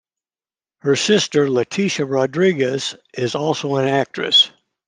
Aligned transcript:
Her 0.79 0.95
sister 0.95 1.45
Leticia 1.47 2.09
Rodriguez 2.09 2.95
is 3.13 3.35
also 3.35 3.75
an 3.75 3.87
actress. 3.87 4.49